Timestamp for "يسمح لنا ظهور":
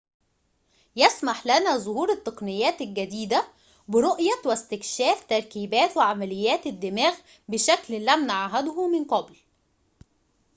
0.95-2.11